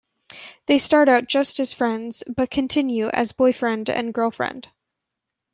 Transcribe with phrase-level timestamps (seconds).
[0.65, 4.67] They start out just as friends, but continue as boyfriend and girlfriend.